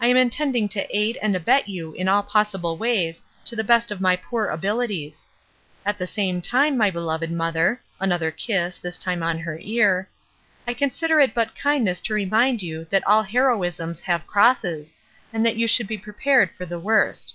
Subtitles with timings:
[0.00, 3.90] I am intending to aid and abet you in all possible ways to the best
[3.90, 5.26] of my poor abilities.
[5.84, 10.08] At the same time, my beloved mother,"— another kiss, this time on her ear,—
[10.68, 14.96] "I consider it but kindness to remind you that all heroisms have crosses,
[15.32, 17.34] and that you should be prepared for the worst.